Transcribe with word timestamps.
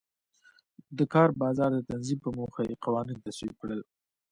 د 0.97 0.99
کار 1.13 1.29
بازار 1.41 1.69
د 1.73 1.79
تنظیم 1.89 2.19
په 2.23 2.29
موخه 2.37 2.61
یې 2.69 2.81
قوانین 2.85 3.17
تصویب 3.25 3.53
کړل. 3.61 3.81